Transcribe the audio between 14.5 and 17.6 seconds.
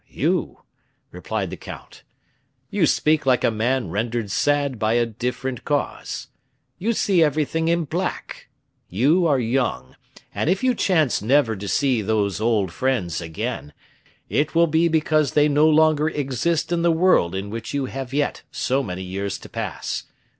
will because they no longer exist in the world in